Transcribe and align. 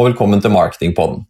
Og 0.00 0.06
velkommen 0.06 0.40
til 0.40 0.54
Marketingpodden. 0.54 1.26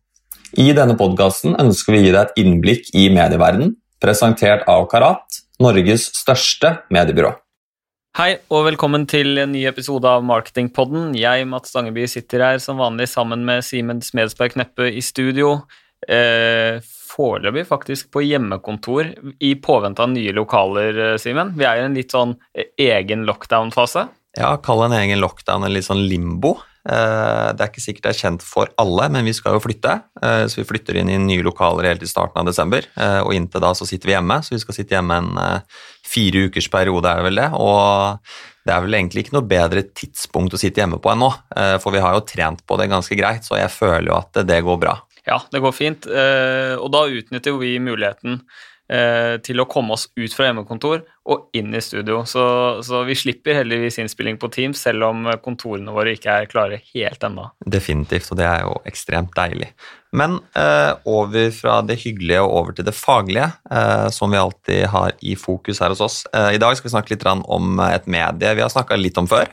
I 0.62 0.68
denne 0.79 0.95
podkasten 0.95 1.57
ønsker 1.59 1.91
vi 1.91 1.98
å 1.98 2.05
gi 2.05 2.11
deg 2.14 2.21
et 2.21 2.36
innblikk 2.39 2.93
i 2.95 3.09
medieverdenen, 3.11 3.73
presentert 3.98 4.62
av 4.71 4.85
Karat, 4.93 5.41
Norges 5.59 6.04
største 6.14 6.77
mediebyrå. 6.95 7.32
Hei, 8.21 8.36
og 8.46 8.68
velkommen 8.68 9.09
til 9.11 9.43
en 9.43 9.50
ny 9.50 9.64
episode 9.67 10.07
av 10.07 10.22
Marketingpodden. 10.29 11.17
Jeg, 11.18 11.48
Mats 11.50 11.75
Stangeby, 11.75 12.07
sitter 12.12 12.46
her 12.46 12.62
som 12.62 12.79
vanlig 12.79 13.09
sammen 13.11 13.43
med 13.48 13.67
Simen 13.67 14.04
Smedsberg 14.07 14.54
Kneppe 14.54 14.87
i 14.87 15.03
studio. 15.03 15.64
Eh, 16.07 16.79
Foreløpig 17.11 17.67
faktisk 17.67 18.12
på 18.14 18.23
hjemmekontor 18.23 19.11
i 19.43 19.57
påvente 19.59 20.07
av 20.07 20.14
nye 20.14 20.37
lokaler, 20.37 21.03
eh, 21.09 21.18
Simen. 21.18 21.57
Vi 21.59 21.67
er 21.67 21.82
i 21.82 21.89
en 21.89 21.98
litt 21.98 22.14
sånn 22.14 22.39
eh, 22.54 22.71
egen 22.87 23.26
lockdown-fase. 23.26 24.07
Ja, 24.39 24.54
kall 24.62 24.84
en 24.86 24.94
egen 24.94 25.22
lockdown 25.22 25.64
en 25.66 25.75
litt 25.75 25.89
sånn 25.89 26.04
limbo. 26.07 26.58
Eh, 26.89 27.48
det 27.52 27.61
er 27.61 27.68
ikke 27.68 27.82
sikkert 27.82 28.07
det 28.07 28.12
er 28.14 28.20
kjent 28.22 28.44
for 28.46 28.70
alle, 28.80 29.08
men 29.12 29.26
vi 29.29 29.34
skal 29.36 29.56
jo 29.56 29.62
flytte. 29.64 29.96
Eh, 30.22 30.44
så 30.48 30.61
vi 30.61 30.68
flytter 30.68 31.00
inn 31.00 31.11
i 31.12 31.18
nye 31.20 31.44
lokaler 31.44 31.90
helt 31.90 32.05
i 32.06 32.11
starten 32.11 32.41
av 32.41 32.48
desember. 32.48 32.86
Eh, 32.94 33.19
og 33.25 33.34
inntil 33.36 33.64
da 33.64 33.75
så 33.77 33.89
sitter 33.89 34.11
vi 34.11 34.16
hjemme, 34.16 34.39
så 34.47 34.55
vi 34.55 34.62
skal 34.62 34.78
sitte 34.78 34.97
hjemme 34.97 35.19
en 35.20 35.61
fire 36.06 36.47
ukers 36.48 36.70
periode, 36.72 37.11
er 37.11 37.20
det 37.20 37.28
vel 37.28 37.42
det. 37.42 37.50
Og 37.58 38.64
det 38.66 38.75
er 38.75 38.86
vel 38.86 38.98
egentlig 39.00 39.27
ikke 39.27 39.36
noe 39.36 39.50
bedre 39.50 39.84
tidspunkt 39.89 40.56
å 40.56 40.61
sitte 40.61 40.83
hjemme 40.83 41.00
på 41.03 41.12
enn 41.12 41.22
nå, 41.22 41.31
for 41.83 41.94
vi 41.94 42.03
har 42.03 42.17
jo 42.17 42.27
trent 42.28 42.64
på 42.69 42.77
det 42.81 42.91
ganske 42.91 43.17
greit, 43.19 43.47
så 43.47 43.56
jeg 43.56 43.72
føler 43.72 44.11
jo 44.11 44.19
at 44.19 44.42
det 44.47 44.58
går 44.67 44.81
bra. 44.83 44.98
Ja, 45.27 45.39
det 45.53 45.62
går 45.62 45.72
fint, 45.72 46.08
og 46.11 46.89
da 46.92 47.05
utnytter 47.09 47.56
vi 47.61 47.77
muligheten 47.83 48.41
til 49.47 49.63
å 49.63 49.69
komme 49.71 49.95
oss 49.95 50.09
ut 50.19 50.33
fra 50.35 50.49
hjemmekontor 50.49 51.05
og 51.31 51.55
inn 51.55 51.71
i 51.79 51.83
studio. 51.85 52.25
Så, 52.27 52.43
så, 52.83 53.05
vi 53.07 53.15
slipper 53.15 53.61
heldigvis 53.61 54.01
innspilling 54.03 54.39
på 54.41 54.51
Teams, 54.51 54.81
selv 54.83 55.07
om 55.07 55.29
kontorene 55.45 55.95
våre 55.95 56.17
ikke 56.17 56.41
er 56.43 56.49
klare 56.51 56.81
helt 56.91 57.23
ennå. 57.27 57.45
Definitivt, 57.63 58.33
og 58.33 58.41
det 58.41 58.49
er 58.49 58.65
jo 58.67 58.75
ekstremt 58.91 59.31
deilig. 59.39 59.71
Men 60.17 60.41
eh, 60.59 60.91
over 61.07 61.53
fra 61.55 61.79
det 61.87 62.01
hyggelige 62.03 62.43
og 62.43 62.57
over 62.63 62.75
til 62.75 62.89
det 62.89 62.97
faglige, 62.99 63.53
eh, 63.71 64.09
som 64.15 64.35
vi 64.35 64.41
alltid 64.41 64.89
har 64.91 65.15
i 65.23 65.37
fokus 65.39 65.83
her 65.85 65.95
hos 65.95 66.03
oss. 66.03 66.19
Eh, 66.35 66.57
I 66.57 66.63
dag 66.63 66.75
skal 66.75 66.91
vi 66.91 66.95
snakke 66.97 67.15
litt 67.15 67.29
om 67.31 67.79
et 67.87 68.11
medie 68.11 68.57
vi 68.59 68.65
har 68.65 68.75
snakka 68.75 68.99
litt 68.99 69.21
om 69.23 69.31
før. 69.31 69.47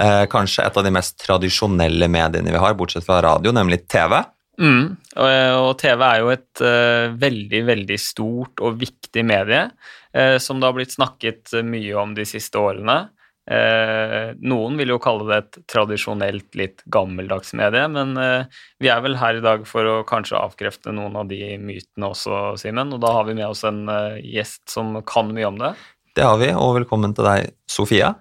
Eh, 0.00 0.24
kanskje 0.32 0.64
et 0.64 0.76
av 0.76 0.86
de 0.86 0.92
mest 0.94 1.18
tradisjonelle 1.20 2.08
mediene 2.08 2.52
vi 2.52 2.62
har, 2.62 2.76
bortsett 2.78 3.04
fra 3.04 3.20
radio, 3.26 3.52
nemlig 3.52 3.82
TV. 3.90 4.22
Mm. 4.60 4.98
Og, 5.16 5.70
TV 5.80 6.02
er 6.04 6.18
jo 6.20 6.32
et 6.34 6.62
uh, 6.64 7.14
veldig, 7.20 7.62
veldig 7.70 7.96
stort 8.00 8.60
og 8.60 8.76
viktig 8.82 9.24
medie 9.24 9.70
uh, 9.70 10.36
som 10.42 10.60
det 10.60 10.68
har 10.68 10.76
blitt 10.76 10.92
snakket 10.92 11.54
mye 11.64 11.96
om 12.00 12.12
de 12.16 12.26
siste 12.28 12.60
årene. 12.60 12.98
Uh, 13.50 14.36
noen 14.46 14.76
vil 14.78 14.92
jo 14.92 15.00
kalle 15.02 15.24
det 15.30 15.38
et 15.40 15.58
tradisjonelt, 15.72 16.50
litt 16.60 16.84
gammeldags 16.92 17.54
medie, 17.58 17.86
men 17.90 18.12
vi 18.78 18.90
er 18.92 19.00
vel 19.02 19.16
her 19.18 19.40
i 19.40 19.44
dag 19.44 19.64
for 19.66 19.88
å 19.88 19.96
kanskje 20.06 20.38
avkrefte 20.38 20.94
noen 20.94 21.16
av 21.18 21.30
de 21.30 21.56
mytene 21.58 22.12
også, 22.12 22.58
Simen. 22.60 22.92
Og 22.94 23.02
da 23.02 23.14
har 23.16 23.26
vi 23.26 23.38
med 23.40 23.48
oss 23.48 23.64
en 23.66 23.86
gjest 24.20 24.68
som 24.70 25.00
kan 25.08 25.32
mye 25.34 25.48
om 25.48 25.58
det. 25.62 25.72
Det 26.18 26.26
har 26.26 26.38
vi, 26.42 26.52
og 26.52 26.76
velkommen 26.82 27.16
til 27.16 27.26
deg, 27.26 27.54
Sofia. 27.70 28.12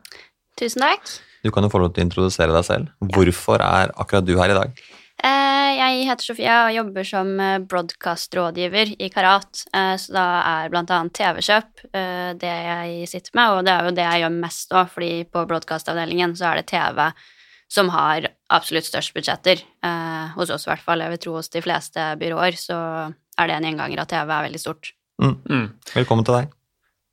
Tusen 0.60 0.88
takk. 0.88 1.12
Du 1.44 1.52
kan 1.56 1.64
jo 1.64 1.72
få 1.72 1.80
lov 1.84 1.94
til 1.94 2.04
å 2.04 2.08
introdusere 2.08 2.56
deg 2.56 2.66
selv. 2.68 2.90
Hvorfor 3.14 3.62
er 3.64 3.94
akkurat 4.00 4.26
du 4.28 4.34
her 4.40 4.52
i 4.52 4.58
dag? 4.58 4.82
Eh, 5.20 5.72
jeg 5.76 6.06
heter 6.08 6.24
Sofia 6.24 6.58
og 6.68 6.76
jobber 6.78 7.08
som 7.08 7.32
eh, 7.44 7.58
broadcast-rådgiver 7.68 8.94
i 9.04 9.10
Karat. 9.12 9.66
Eh, 9.76 9.96
så 10.00 10.16
da 10.16 10.26
er 10.48 10.78
annet 10.80 11.16
TV-kjøp 11.18 11.84
det 12.40 12.54
jeg 12.54 13.10
sitter 13.12 13.36
med, 13.36 13.58
og 13.58 13.66
det 13.68 13.74
er 13.74 13.88
jo 13.88 13.96
det 13.98 14.06
jeg 14.06 14.24
gjør 14.24 14.38
mest 14.38 14.76
òg, 14.76 14.92
fordi 14.94 15.12
på 15.28 15.44
broadcast-avdelingen 15.50 16.36
så 16.40 16.52
er 16.52 16.62
det 16.62 16.70
TV 16.72 17.10
som 17.70 17.92
har 17.94 18.30
absolutt 18.50 18.88
størst 18.88 19.14
budsjetter. 19.14 19.62
Hos 20.38 20.54
oss 20.54 20.66
i 20.66 20.72
hvert 20.72 20.86
fall, 20.86 21.04
jeg 21.04 21.14
vil 21.14 21.22
tro 21.26 21.36
hos 21.38 21.52
de 21.54 21.62
fleste 21.62 22.06
byråer, 22.22 22.58
så 22.58 22.80
er 23.10 23.50
det 23.50 23.58
en 23.58 23.70
gjenganger 23.70 24.02
at 24.02 24.14
TV 24.14 24.24
er 24.26 24.48
veldig 24.48 24.62
stort. 24.62 24.94
Mm. 25.22 25.36
Mm. 25.50 25.68
Velkommen 25.94 26.26
til 26.26 26.40
deg. 26.40 26.59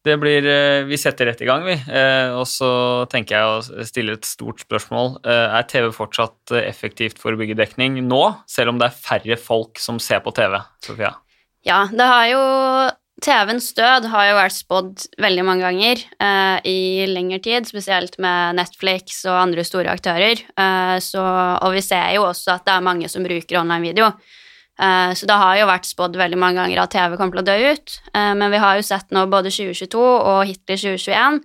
Det 0.07 0.15
blir 0.23 0.47
eh, 0.47 0.85
Vi 0.87 0.99
setter 1.01 1.27
rett 1.31 1.41
i 1.43 1.49
gang, 1.49 1.65
vi. 1.67 1.75
Eh, 1.75 2.31
og 2.37 2.45
så 2.47 2.71
tenker 3.11 3.37
jeg 3.37 3.47
å 3.51 3.87
stille 3.89 4.15
et 4.15 4.29
stort 4.29 4.63
spørsmål. 4.63 5.17
Eh, 5.27 5.57
er 5.59 5.67
TV 5.67 5.91
fortsatt 5.95 6.55
effektivt 6.63 7.19
for 7.19 7.35
å 7.35 7.41
bygge 7.41 7.59
dekning 7.59 7.99
nå, 8.07 8.23
selv 8.51 8.75
om 8.75 8.79
det 8.79 8.91
er 8.91 9.01
færre 9.09 9.41
folk 9.41 9.83
som 9.83 9.99
ser 10.03 10.23
på 10.23 10.35
TV? 10.37 10.61
Sofia? 10.87 11.17
Ja, 11.67 11.89
det 11.91 12.07
har 12.07 12.29
jo 12.31 12.45
TV-ens 13.25 13.71
død 13.73 14.11
har 14.13 14.27
jo 14.29 14.37
vært 14.37 14.55
spådd 14.55 15.05
veldig 15.25 15.45
mange 15.49 15.65
ganger 15.65 16.03
eh, 16.21 16.57
i 16.69 16.81
lengre 17.09 17.39
tid, 17.41 17.65
spesielt 17.69 18.19
med 18.21 18.59
Netflix 18.59 19.23
og 19.25 19.39
andre 19.41 19.65
store 19.65 19.95
aktører. 19.97 20.43
Eh, 20.45 20.97
så, 21.01 21.23
og 21.57 21.73
vi 21.73 21.83
ser 21.85 22.13
jo 22.19 22.27
også 22.29 22.59
at 22.59 22.67
det 22.69 22.75
er 22.75 22.85
mange 22.85 23.09
som 23.09 23.25
bruker 23.25 23.63
online 23.63 23.89
video. 23.89 24.11
Eh, 24.77 25.13
så 25.17 25.29
det 25.29 25.37
har 25.41 25.57
jo 25.57 25.69
vært 25.71 25.89
spådd 25.89 26.19
veldig 26.21 26.39
mange 26.41 26.61
ganger 26.61 26.83
at 26.83 26.93
TV 26.93 27.17
kommer 27.17 27.39
til 27.39 27.45
å 27.45 27.49
dø 27.49 27.73
ut. 27.73 27.97
Eh, 28.13 28.33
men 28.37 28.53
vi 28.53 28.61
har 28.61 28.77
jo 28.77 28.85
sett 28.85 29.15
nå 29.15 29.25
både 29.33 29.53
2022 29.55 30.03
og 30.03 30.43
hittil 30.49 30.83
2021 30.83 31.41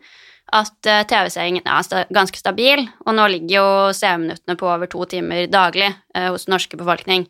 at 0.59 0.91
eh, 0.91 1.03
TV-seingen 1.07 1.69
er 1.69 2.11
ganske 2.11 2.41
stabil, 2.41 2.83
og 3.05 3.15
nå 3.15 3.27
ligger 3.31 3.55
jo 3.55 3.67
seerminuttene 3.95 4.57
på 4.59 4.67
over 4.67 4.91
to 4.91 5.05
timer 5.07 5.47
daglig 5.47 5.93
hos 6.11 6.43
den 6.47 6.57
norske 6.57 6.79
befolkning. 6.79 7.23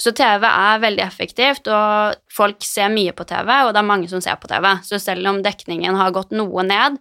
Så 0.00 0.10
TV 0.16 0.46
er 0.48 0.82
veldig 0.82 1.02
effektivt, 1.04 1.68
og 1.70 2.18
folk 2.34 2.64
ser 2.66 2.90
mye 2.90 3.14
på 3.14 3.26
TV, 3.28 3.50
og 3.62 3.70
det 3.70 3.78
er 3.82 3.86
mange 3.86 4.10
som 4.10 4.22
ser 4.24 4.40
på 4.42 4.50
TV. 4.50 4.66
Så 4.82 4.98
selv 4.98 5.28
om 5.30 5.38
dekningen 5.44 5.98
har 6.00 6.14
gått 6.16 6.34
noe 6.34 6.64
ned, 6.66 6.98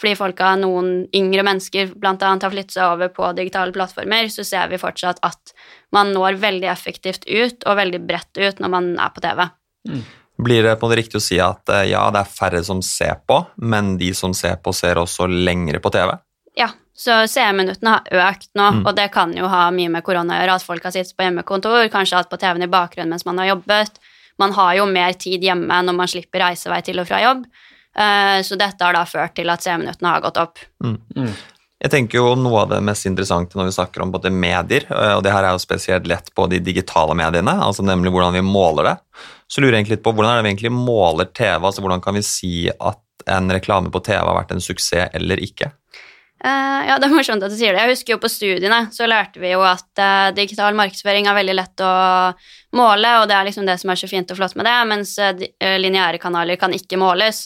fordi 0.00 0.14
folka, 0.18 0.54
noen 0.58 1.04
yngre 1.14 1.44
mennesker 1.46 1.92
annet, 2.00 2.42
har 2.42 2.50
flyttet 2.52 2.74
seg 2.74 2.94
over 2.94 3.12
på 3.12 3.28
digitale 3.36 3.74
plattformer, 3.74 4.30
så 4.32 4.44
ser 4.46 4.70
vi 4.72 4.80
fortsatt 4.80 5.20
at 5.26 5.52
man 5.94 6.14
når 6.16 6.40
veldig 6.42 6.70
effektivt 6.72 7.28
ut 7.28 7.66
og 7.68 7.78
veldig 7.78 8.00
bredt 8.08 8.40
ut 8.40 8.62
når 8.62 8.72
man 8.72 8.90
er 8.96 9.12
på 9.14 9.22
TV. 9.24 9.44
Mm. 9.88 10.02
Blir 10.42 10.64
det 10.64 10.76
på 10.80 10.88
det 10.90 11.02
riktig 11.02 11.20
å 11.20 11.22
si 11.22 11.38
at 11.42 11.68
eh, 11.70 11.90
ja, 11.92 12.06
det 12.10 12.22
er 12.22 12.34
færre 12.34 12.62
som 12.66 12.80
ser 12.82 13.20
på, 13.28 13.42
men 13.62 13.96
de 14.00 14.10
som 14.16 14.32
ser 14.34 14.56
på, 14.64 14.72
ser 14.74 14.98
også 14.98 15.28
lengre 15.30 15.78
på 15.82 15.92
TV? 15.94 16.14
Ja, 16.58 16.70
så 16.96 17.22
seerminuttene 17.30 17.98
har 17.98 18.30
økt 18.30 18.50
nå, 18.58 18.70
mm. 18.78 18.80
og 18.86 18.96
det 18.96 19.10
kan 19.14 19.36
jo 19.36 19.50
ha 19.52 19.66
mye 19.74 19.92
med 19.92 20.04
korona 20.06 20.38
å 20.38 20.40
gjøre, 20.40 20.56
at 20.56 20.66
folk 20.66 20.88
har 20.88 20.94
sittet 20.96 21.14
på 21.16 21.28
hjemmekontor, 21.28 21.84
kanskje 21.92 22.18
hatt 22.18 22.32
på 22.32 22.40
TV-en 22.40 22.66
i 22.66 22.72
bakgrunnen 22.72 23.14
mens 23.14 23.28
man 23.28 23.38
har 23.42 23.52
jobbet. 23.52 24.00
Man 24.40 24.56
har 24.56 24.74
jo 24.80 24.88
mer 24.88 25.14
tid 25.20 25.44
hjemme 25.44 25.82
når 25.84 25.96
man 26.00 26.10
slipper 26.10 26.42
reisevei 26.46 26.80
til 26.84 27.00
og 27.02 27.08
fra 27.08 27.20
jobb. 27.22 27.44
Eh, 27.98 28.38
så 28.42 28.56
dette 28.56 28.84
har 28.84 28.96
da 28.96 29.04
ført 29.08 29.34
til 29.36 29.50
at 29.52 29.64
C-minuttene 29.64 30.14
har 30.14 30.22
gått 30.24 30.40
opp. 30.40 30.62
Mm. 30.84 30.96
Mm. 31.16 31.34
Jeg 31.82 31.90
tenker 31.90 32.20
jo 32.20 32.34
Noe 32.38 32.62
av 32.62 32.70
det 32.70 32.78
mest 32.86 33.08
interessante 33.10 33.58
når 33.58 33.68
vi 33.68 33.76
snakker 33.76 34.04
om 34.04 34.12
både 34.14 34.30
medier, 34.30 34.86
eh, 34.88 35.14
og 35.16 35.24
det 35.26 35.34
her 35.34 35.48
er 35.48 35.56
jo 35.56 35.62
spesielt 35.62 36.08
lett 36.10 36.30
på 36.34 36.46
de 36.50 36.62
digitale 36.62 37.16
mediene, 37.18 37.56
altså 37.58 37.84
nemlig 37.86 38.14
hvordan 38.14 38.36
vi 38.38 38.44
måler 38.46 38.92
det, 38.92 38.96
så 39.50 39.60
lurer 39.60 39.76
jeg 39.76 39.82
egentlig 39.82 39.98
litt 39.98 40.06
på 40.06 40.14
hvordan 40.14 40.32
er 40.32 40.40
det 40.40 40.46
vi 40.46 40.52
egentlig 40.54 40.74
måler 40.76 41.28
TV? 41.34 41.58
altså 41.58 41.84
Hvordan 41.84 42.04
kan 42.04 42.16
vi 42.16 42.24
si 42.24 42.54
at 42.72 43.00
en 43.30 43.52
reklame 43.52 43.90
på 43.92 44.00
TV 44.02 44.22
har 44.22 44.38
vært 44.38 44.54
en 44.54 44.62
suksess 44.62 45.12
eller 45.18 45.42
ikke? 45.42 45.72
Uh, 46.42 46.80
ja, 46.88 46.96
det 46.98 47.06
er 47.06 47.12
morsomt 47.12 47.44
at 47.46 47.52
du 47.52 47.54
sier 47.54 47.70
det. 47.70 47.84
Jeg 47.84 47.94
husker 47.94 48.16
jo 48.16 48.22
på 48.22 48.30
studiene 48.30 48.80
så 48.90 49.06
lærte 49.06 49.38
vi 49.38 49.52
jo 49.52 49.60
at 49.62 49.86
uh, 50.00 50.32
digital 50.34 50.74
markedsføring 50.74 51.28
er 51.30 51.36
veldig 51.38 51.54
lett 51.54 51.84
å 51.86 51.92
måle, 52.78 53.12
og 53.20 53.28
det 53.30 53.36
er 53.36 53.46
liksom 53.46 53.68
det 53.68 53.76
som 53.78 53.92
er 53.92 54.00
så 54.00 54.10
fint 54.10 54.32
og 54.34 54.40
flott 54.40 54.56
med 54.58 54.66
det, 54.66 54.74
mens 54.90 55.12
uh, 55.22 55.44
lineære 55.78 56.18
kanaler 56.22 56.58
kan 56.58 56.74
ikke 56.74 56.98
måles. 56.98 57.44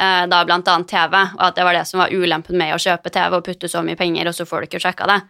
Eh, 0.00 0.26
da 0.26 0.40
annet 0.42 0.88
TV, 0.90 1.14
og 1.38 1.44
at 1.46 1.54
det 1.54 1.64
var 1.66 1.76
det 1.76 1.84
som 1.86 2.00
var 2.02 2.10
ulempen 2.10 2.58
med 2.58 2.74
å 2.74 2.80
kjøpe 2.82 3.12
TV 3.14 3.36
og 3.36 3.44
putte 3.46 3.70
så 3.70 3.82
mye 3.86 3.98
penger, 3.98 4.26
og 4.26 4.34
så 4.34 4.46
får 4.48 4.64
du 4.64 4.68
ikke 4.68 4.82
sjekka 4.82 5.06
det. 5.06 5.20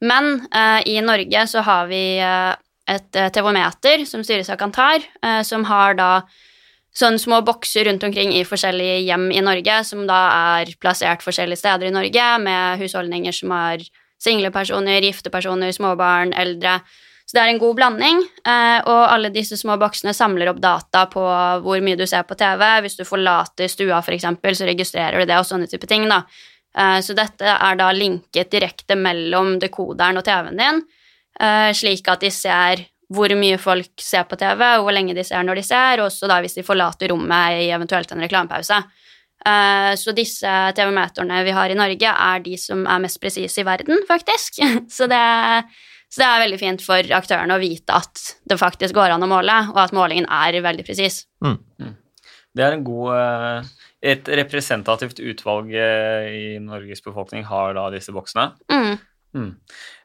Men 0.00 0.46
eh, 0.48 0.80
i 0.94 1.00
Norge 1.04 1.44
så 1.50 1.64
har 1.66 1.90
vi 1.90 2.02
eh, 2.24 2.54
et 2.88 3.18
eh, 3.18 3.28
TV-meter 3.34 4.06
som 4.08 4.24
styres 4.24 4.48
av 4.48 4.56
Kantar, 4.60 5.04
eh, 5.20 5.42
som 5.44 5.66
har 5.68 5.98
da 5.98 6.12
sånne 6.98 7.20
små 7.20 7.42
bokser 7.46 7.84
rundt 7.84 8.06
omkring 8.06 8.32
i 8.32 8.46
forskjellige 8.48 9.02
hjem 9.04 9.28
i 9.30 9.42
Norge, 9.44 9.82
som 9.84 10.06
da 10.08 10.22
er 10.56 10.72
plassert 10.80 11.22
forskjellige 11.22 11.60
steder 11.60 11.90
i 11.90 11.94
Norge, 11.94 12.30
med 12.42 12.80
husholdninger 12.80 13.36
som 13.36 13.52
har 13.54 13.84
single 14.18 14.50
personer, 14.54 15.04
gifte 15.04 15.30
personer, 15.30 15.70
småbarn, 15.76 16.32
eldre. 16.32 16.78
Så 17.28 17.36
det 17.36 17.42
er 17.42 17.50
en 17.52 17.58
god 17.60 17.74
blanding, 17.76 18.22
eh, 18.48 18.78
og 18.88 19.02
alle 19.12 19.28
disse 19.28 19.58
små 19.60 19.74
boksene 19.76 20.14
samler 20.16 20.48
opp 20.48 20.62
data 20.64 21.02
på 21.12 21.20
hvor 21.60 21.82
mye 21.84 21.98
du 22.00 22.06
ser 22.08 22.22
på 22.24 22.36
TV. 22.40 22.62
Hvis 22.80 22.94
du 22.96 23.02
forlater 23.04 23.68
stua, 23.68 23.98
f.eks., 24.00 24.24
så 24.56 24.68
registrerer 24.68 25.20
du 25.20 25.28
det, 25.28 25.36
og 25.36 25.44
sånne 25.44 25.66
type 25.68 25.84
ting. 25.90 26.06
da. 26.08 26.22
Eh, 26.72 27.00
så 27.04 27.12
dette 27.12 27.44
er 27.52 27.76
da 27.76 27.90
linket 27.92 28.48
direkte 28.54 28.96
mellom 28.96 29.58
dekoderen 29.60 30.16
og 30.16 30.24
TV-en 30.24 30.62
din, 30.62 30.80
eh, 31.40 31.74
slik 31.76 32.08
at 32.08 32.24
de 32.24 32.30
ser 32.32 32.86
hvor 33.12 33.34
mye 33.36 33.58
folk 33.60 34.00
ser 34.00 34.24
på 34.24 34.38
TV, 34.40 34.64
og 34.78 34.86
hvor 34.86 34.96
lenge 34.96 35.16
de 35.16 35.24
ser 35.24 35.44
når 35.44 35.60
de 35.60 35.66
ser, 35.68 36.00
og 36.00 36.08
også 36.08 36.30
da 36.32 36.40
hvis 36.40 36.56
de 36.56 36.64
forlater 36.64 37.12
rommet 37.12 37.60
i 37.60 37.68
eventuelt 37.76 38.10
en 38.12 38.24
reklamepause. 38.24 38.80
Så 39.96 40.12
disse 40.12 40.50
TV-meterne 40.76 41.38
vi 41.46 41.54
har 41.56 41.70
i 41.70 41.76
Norge, 41.78 42.10
er 42.10 42.40
de 42.44 42.56
som 42.58 42.82
er 42.84 43.00
mest 43.00 43.20
presise 43.22 43.62
i 43.62 43.64
verden, 43.64 44.02
faktisk. 44.08 44.58
Så 44.96 45.06
det 45.08 45.22
så 46.08 46.22
det 46.22 46.28
er 46.28 46.44
veldig 46.44 46.60
fint 46.60 46.84
for 46.84 47.14
aktørene 47.18 47.56
å 47.56 47.62
vite 47.62 47.96
at 47.96 48.22
det 48.48 48.58
faktisk 48.60 48.96
går 48.96 49.14
an 49.14 49.26
å 49.26 49.30
måle, 49.30 49.58
og 49.74 49.82
at 49.82 49.96
målingen 49.96 50.28
er 50.32 50.56
veldig 50.64 50.86
presis. 50.86 51.26
Mm. 51.44 51.58
Mm. 51.82 51.94
Det 52.56 52.64
er 52.64 52.74
en 52.74 52.86
god 52.86 53.12
eh, 53.14 53.74
Et 54.14 54.30
representativt 54.40 55.20
utvalg 55.20 55.70
eh, 55.74 56.26
i 56.32 56.48
Norges 56.62 57.04
befolkning 57.04 57.44
har 57.50 57.76
da 57.76 57.88
disse 57.92 58.14
boksene. 58.14 58.52
Mm. 58.72 58.98
Mm. 59.36 59.50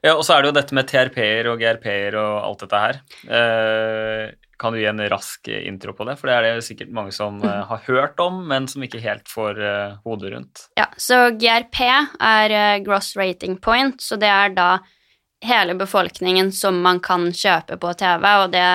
Ja, 0.03 0.15
og 0.17 0.23
så 0.25 0.35
er 0.35 0.44
det 0.44 0.51
jo 0.51 0.55
dette 0.57 0.75
med 0.75 0.88
TRP-er 0.89 1.47
og 1.51 1.61
GRP-er 1.61 2.17
og 2.19 2.33
alt 2.44 2.65
dette 2.65 2.81
her. 2.83 3.00
Eh, 3.23 4.33
kan 4.59 4.73
du 4.73 4.79
gi 4.79 4.88
en 4.88 5.01
rask 5.11 5.47
intro 5.53 5.95
på 5.97 6.05
det? 6.07 6.17
For 6.19 6.29
det 6.29 6.35
er 6.35 6.45
det 6.47 6.65
sikkert 6.67 6.91
mange 6.95 7.13
som 7.15 7.39
mm. 7.41 7.47
har 7.69 7.85
hørt 7.88 8.19
om, 8.23 8.44
men 8.50 8.67
som 8.71 8.83
ikke 8.85 9.01
helt 9.03 9.29
får 9.31 9.61
eh, 9.61 9.95
hodet 10.05 10.33
rundt. 10.35 10.65
Ja, 10.79 10.89
så 10.97 11.25
GRP 11.39 11.81
er 11.85 12.57
eh, 12.57 12.81
gross 12.85 13.13
rating 13.19 13.57
point, 13.63 14.01
så 14.03 14.19
det 14.19 14.29
er 14.31 14.53
da 14.55 14.69
hele 15.43 15.75
befolkningen 15.75 16.51
som 16.55 16.79
man 16.81 16.99
kan 17.03 17.27
kjøpe 17.35 17.77
på 17.81 17.93
TV, 17.99 18.27
og 18.43 18.51
det 18.53 18.67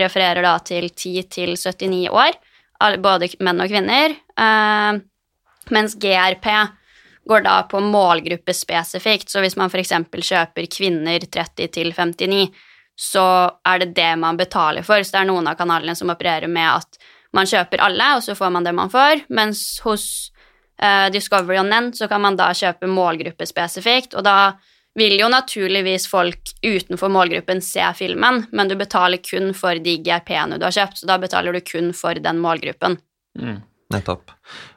refererer 0.00 0.42
da 0.44 0.56
til 0.64 0.88
10 0.88 1.22
til 1.32 1.54
79 1.56 2.08
år, 2.08 2.38
både 3.04 3.28
menn 3.44 3.60
og 3.60 3.70
kvinner. 3.70 4.16
Eh, 4.16 5.00
mens 5.70 5.96
GRP 6.00 6.48
går 7.28 7.44
da 7.44 7.60
på 7.68 7.82
målgruppe 7.84 8.54
spesifikt, 8.56 9.28
så 9.30 9.44
hvis 9.44 9.56
man 9.60 9.70
f.eks. 9.70 9.92
kjøper 10.10 10.68
kvinner 10.72 11.20
30 11.20 11.68
til 11.76 11.92
59, 11.94 12.48
så 13.00 13.26
er 13.64 13.84
det 13.84 13.94
det 13.96 14.10
man 14.20 14.36
betaler 14.40 14.84
for. 14.84 15.02
Så 15.04 15.14
det 15.14 15.22
er 15.22 15.30
noen 15.30 15.48
av 15.48 15.56
kanalene 15.60 15.94
som 15.96 16.10
opererer 16.12 16.50
med 16.50 16.80
at 16.80 17.00
man 17.36 17.46
kjøper 17.46 17.84
alle, 17.84 18.16
og 18.16 18.24
så 18.26 18.34
får 18.34 18.50
man 18.56 18.66
det 18.66 18.74
man 18.74 18.90
får, 18.90 19.24
mens 19.30 19.62
hos 19.84 20.04
eh, 20.82 21.06
Discovery 21.14 21.60
og 21.60 21.68
Nent 21.70 22.00
så 22.00 22.08
kan 22.10 22.24
man 22.24 22.36
da 22.40 22.50
kjøpe 22.56 22.90
målgruppe 22.90 23.46
spesifikt, 23.46 24.16
og 24.18 24.26
da 24.26 24.38
vil 24.98 25.16
jo 25.20 25.30
naturligvis 25.30 26.08
folk 26.10 26.52
utenfor 26.66 27.12
målgruppen 27.12 27.62
se 27.62 27.84
filmen, 27.98 28.44
men 28.50 28.70
du 28.70 28.76
betaler 28.78 29.22
kun 29.22 29.52
for 29.56 29.78
de 29.78 29.96
GRP-ene 30.02 30.58
du 30.58 30.66
har 30.66 30.74
kjøpt, 30.74 31.02
så 31.02 31.10
da 31.10 31.18
betaler 31.22 31.54
du 31.54 31.62
kun 31.64 31.92
for 31.96 32.18
den 32.18 32.40
målgruppen. 32.42 32.98
Mm. 33.38 33.60
Nettopp. 33.90 34.30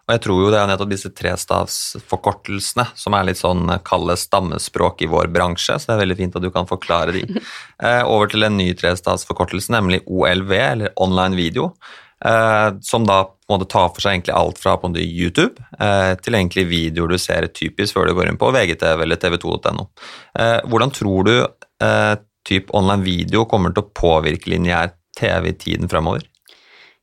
Og 0.08 0.12
jeg 0.16 0.22
tror 0.26 0.40
jo 0.42 0.48
det 0.50 0.58
er 0.58 0.70
nettopp 0.72 0.90
disse 0.90 1.10
trestavsforkortelsene 1.14 2.88
som 2.98 3.14
er 3.14 3.28
litt 3.28 3.38
sånn 3.38 3.68
eh, 3.70 3.82
kalde 3.86 4.16
stammespråk 4.18 5.04
i 5.06 5.10
vår 5.12 5.30
bransje, 5.34 5.78
så 5.78 5.92
det 5.92 5.96
er 5.96 6.02
veldig 6.02 6.18
fint 6.18 6.38
at 6.40 6.46
du 6.46 6.50
kan 6.54 6.70
forklare 6.70 7.16
de. 7.20 7.26
Eh, 7.84 8.00
over 8.08 8.30
til 8.32 8.46
en 8.46 8.54
ny 8.56 8.70
trestavsforkortelse, 8.80 9.74
nemlig 9.74 9.98
OLV, 10.08 10.52
eller 10.56 10.94
online 11.04 11.36
video. 11.36 11.66
Eh, 12.26 12.74
som 12.82 13.04
da 13.08 13.24
på 13.24 13.54
en 13.54 13.58
måte 13.58 13.72
tar 13.72 13.90
for 13.92 14.04
seg 14.04 14.16
egentlig 14.16 14.36
alt 14.38 14.60
fra 14.62 14.78
på 14.80 14.88
en 14.88 14.94
måte 14.94 15.04
YouTube 15.04 15.60
eh, 15.76 16.14
til 16.24 16.38
egentlig 16.38 16.70
videoer 16.70 17.12
du 17.12 17.20
ser 17.20 17.50
typisk 17.52 17.98
før 17.98 18.08
du 18.08 18.16
går 18.16 18.30
inn 18.32 18.40
på 18.40 18.52
VGTV 18.56 19.04
eller 19.04 19.20
tv2.no. 19.20 19.90
Eh, 20.40 20.60
hvordan 20.72 20.94
tror 20.96 21.28
du 21.28 21.36
typ 22.48 22.70
online 22.76 23.04
video 23.04 23.44
kommer 23.48 23.72
til 23.72 23.84
å 23.84 23.92
påvirke 23.96 24.52
lineær 24.52 24.94
TV 25.20 25.50
i 25.52 25.58
tiden 25.60 25.92
fremover? 25.92 26.24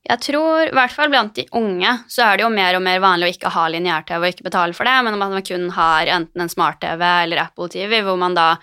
Jeg 0.09 0.23
tror, 0.25 0.65
i 0.65 0.73
hvert 0.75 0.93
fall 0.95 1.11
blant 1.13 1.35
de 1.37 1.45
unge, 1.57 1.91
så 2.09 2.25
er 2.25 2.39
det 2.39 2.45
jo 2.47 2.53
mer 2.53 2.77
og 2.79 2.83
mer 2.85 3.03
vanlig 3.05 3.29
å 3.29 3.35
ikke 3.35 3.53
ha 3.53 3.67
lineær-TV 3.69 4.25
og 4.25 4.33
ikke 4.33 4.47
betale 4.47 4.77
for 4.77 4.89
det, 4.89 4.95
men 5.05 5.17
at 5.17 5.21
man 5.21 5.45
kun 5.45 5.67
har 5.77 6.09
enten 6.13 6.45
en 6.45 6.53
smart-TV 6.53 7.05
eller 7.27 7.43
Apple 7.45 7.69
TV, 7.73 7.99
hvor 8.07 8.17
man 8.21 8.37
da 8.37 8.55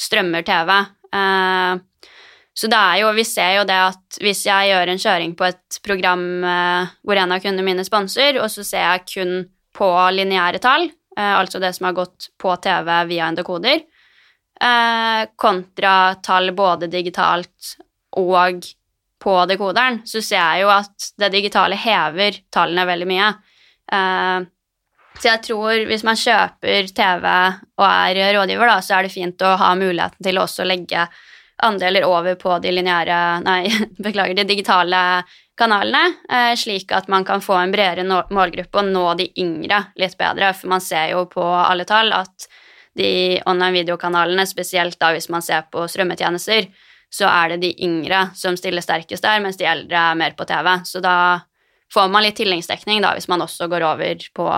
strømmer 0.00 0.46
TV. 0.48 0.72
Eh, 1.20 1.82
så 2.56 2.70
det 2.72 2.76
er 2.78 3.02
jo, 3.02 3.10
vi 3.12 3.24
ser 3.28 3.58
jo 3.58 3.64
det 3.68 3.76
at 3.76 4.18
hvis 4.24 4.46
jeg 4.46 4.70
gjør 4.70 4.88
en 4.88 5.00
kjøring 5.02 5.34
på 5.36 5.44
et 5.44 5.78
program 5.84 6.22
eh, 6.40 6.94
hvor 7.04 7.20
en 7.20 7.34
av 7.36 7.42
kundene 7.44 7.66
mine 7.66 7.84
sponser, 7.84 8.38
og 8.40 8.48
så 8.52 8.64
ser 8.64 8.86
jeg 8.86 9.04
kun 9.10 9.34
på 9.76 9.90
lineære 10.16 10.62
tall, 10.64 10.88
eh, 10.88 11.34
altså 11.36 11.60
det 11.60 11.74
som 11.76 11.90
har 11.90 11.98
gått 11.98 12.30
på 12.40 12.54
TV 12.64 12.88
via 13.10 13.28
en 13.28 13.36
dekoder, 13.36 13.84
eh, 14.56 15.20
kontra 15.36 15.92
tall 16.24 16.54
både 16.56 16.88
digitalt 16.88 17.76
og 18.16 18.64
på 19.20 19.36
dekoderen, 19.52 20.00
så 20.08 20.24
ser 20.24 20.40
jeg 20.40 20.64
jo 20.64 20.72
at 20.72 21.12
det 21.20 21.32
digitale 21.36 21.76
hever 21.76 22.40
tallene 22.52 22.84
veldig 22.88 23.06
mye. 23.10 23.28
Så 25.16 25.28
jeg 25.30 25.42
tror 25.46 25.80
hvis 25.88 26.04
man 26.06 26.18
kjøper 26.20 26.90
TV 26.94 27.24
og 27.80 27.86
er 27.88 28.20
rådgiver, 28.36 28.70
da, 28.70 28.76
så 28.84 28.98
er 28.98 29.06
det 29.06 29.14
fint 29.14 29.44
å 29.44 29.54
ha 29.58 29.70
muligheten 29.78 30.20
til 30.24 30.38
å 30.38 30.44
også 30.44 30.66
legge 30.68 31.06
andeler 31.62 32.04
over 32.04 32.34
på 32.34 32.58
de 32.62 32.72
lineære 32.74 33.18
Nei, 33.46 33.62
beklager, 34.06 34.36
de 34.36 34.44
digitale 34.48 35.00
kanalene, 35.56 36.12
eh, 36.28 36.52
slik 36.58 36.92
at 36.92 37.08
man 37.08 37.24
kan 37.24 37.40
få 37.40 37.56
en 37.60 37.72
bredere 37.72 38.04
målgruppe 38.04 38.82
og 38.82 38.90
nå 38.90 39.06
de 39.20 39.30
yngre 39.40 39.86
litt 39.96 40.16
bedre. 40.18 40.52
For 40.56 40.72
man 40.72 40.84
ser 40.84 41.14
jo 41.14 41.24
på 41.32 41.44
alle 41.44 41.86
tall 41.88 42.12
at 42.16 42.48
de 42.96 43.40
online 43.44 43.82
videokanalene, 43.82 44.46
spesielt 44.48 44.98
da 45.00 45.12
hvis 45.12 45.28
man 45.32 45.44
ser 45.44 45.66
på 45.72 45.84
strømmetjenester, 45.88 46.68
så 47.12 47.28
er 47.30 47.54
det 47.54 47.62
de 47.62 47.72
yngre 47.84 48.26
som 48.36 48.56
stiller 48.58 48.84
sterkest 48.84 49.24
der, 49.24 49.40
mens 49.44 49.60
de 49.60 49.68
eldre 49.68 50.00
er 50.10 50.18
mer 50.18 50.36
på 50.36 50.44
TV. 50.48 50.72
Så 50.84 51.00
da 51.04 51.16
får 51.92 52.10
man 52.12 52.24
litt 52.24 52.38
tilleggsdekning 52.40 53.04
da, 53.04 53.14
hvis 53.16 53.28
man 53.32 53.44
også 53.44 53.68
går 53.72 53.84
over 53.86 54.28
på 54.34 54.48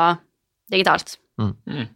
digitalt. 0.73 1.19
Mm. 1.39 1.87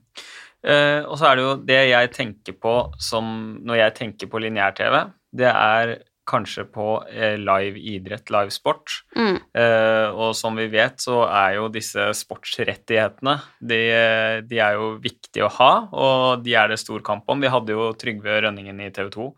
Eh, 0.62 1.02
og 1.02 1.18
så 1.18 1.28
er 1.28 1.38
det 1.38 1.44
jo 1.44 1.58
det 1.66 1.82
jeg 1.90 2.14
tenker 2.14 2.56
på 2.62 2.76
som 3.02 3.28
når 3.66 3.84
jeg 3.84 3.98
tenker 3.98 4.30
på 4.30 4.42
lineær-TV, 4.42 5.04
det 5.34 5.50
er 5.50 5.96
kanskje 6.28 6.62
på 6.70 6.86
eh, 7.10 7.34
live 7.40 7.80
idrett, 7.92 8.30
live 8.30 8.52
sport. 8.54 9.00
Mm. 9.18 9.40
Eh, 9.58 10.08
og 10.14 10.36
som 10.38 10.54
vi 10.58 10.68
vet, 10.70 11.00
så 11.02 11.24
er 11.26 11.56
jo 11.58 11.66
disse 11.72 12.06
sportsrettighetene 12.20 13.34
de, 13.58 13.80
de 14.46 14.62
er 14.62 14.78
jo 14.78 14.92
viktige 15.02 15.48
å 15.48 15.54
ha, 15.58 15.72
og 15.90 16.46
de 16.46 16.54
er 16.58 16.70
det 16.70 16.78
stor 16.82 17.02
kamp 17.04 17.26
om. 17.32 17.42
Vi 17.42 17.50
hadde 17.50 17.74
jo 17.74 17.90
Trygve 17.98 18.38
Rønningen 18.46 18.84
i 18.86 18.92
TV 18.94 19.10
2 19.18 19.28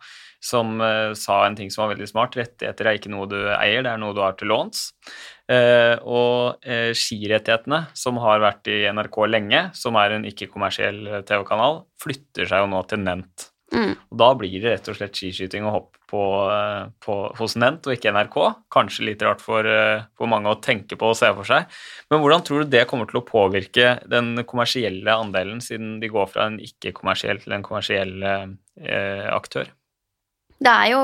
som 0.45 0.77
eh, 0.83 1.13
sa 1.17 1.39
en 1.45 1.57
ting 1.57 1.71
som 1.73 1.85
var 1.85 1.95
veldig 1.95 2.09
smart. 2.09 2.37
Rettigheter 2.37 2.89
er 2.89 2.99
ikke 2.99 3.13
noe 3.13 3.29
du 3.31 3.39
eier, 3.55 3.81
det 3.85 3.93
er 3.95 4.01
noe 4.01 4.15
du 4.15 4.21
har 4.23 4.37
til 4.37 4.51
låns. 4.53 4.91
Eh, 5.49 5.95
og 6.01 6.61
eh, 6.65 6.91
skirettighetene, 6.97 7.85
som 7.97 8.21
har 8.21 8.43
vært 8.43 8.69
i 8.71 8.83
NRK 8.93 9.19
lenge, 9.31 9.65
som 9.77 9.97
er 10.01 10.17
en 10.17 10.29
ikke-kommersiell 10.29 11.01
TV-kanal, 11.25 11.83
flytter 12.01 12.49
seg 12.49 12.65
jo 12.65 12.71
nå 12.71 12.85
til 12.89 13.05
Nent. 13.05 13.51
Mm. 13.73 13.95
Og 14.13 14.17
da 14.21 14.27
blir 14.37 14.59
det 14.61 14.75
rett 14.75 14.89
og 14.91 14.95
slett 14.95 15.17
skiskyting 15.17 15.65
og 15.65 15.73
hopp 15.73 15.97
på, 16.07 16.21
på, 17.01 17.15
hos 17.39 17.55
Nent 17.57 17.89
og 17.89 17.95
ikke 17.95 18.13
NRK. 18.13 18.37
Kanskje 18.71 19.07
litt 19.07 19.25
rart 19.25 19.41
for, 19.41 19.65
for 20.15 20.29
mange 20.31 20.51
å 20.53 20.59
tenke 20.61 20.99
på 21.01 21.09
og 21.09 21.17
se 21.17 21.31
for 21.33 21.49
seg. 21.49 21.65
Men 22.13 22.21
hvordan 22.21 22.45
tror 22.45 22.61
du 22.61 22.75
det 22.75 22.85
kommer 22.91 23.09
til 23.09 23.19
å 23.19 23.25
påvirke 23.25 23.95
den 24.11 24.45
kommersielle 24.45 25.17
andelen, 25.17 25.57
siden 25.65 25.97
de 26.03 26.11
går 26.13 26.29
fra 26.31 26.45
en 26.51 26.61
ikke-kommersiell 26.61 27.41
til 27.41 27.57
en 27.57 27.65
kommersiell 27.65 28.13
eh, 28.29 29.25
aktør? 29.33 29.73
Det 30.61 30.71
er 30.71 30.91
jo 30.93 31.01